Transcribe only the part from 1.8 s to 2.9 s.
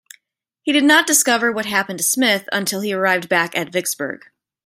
to Smith until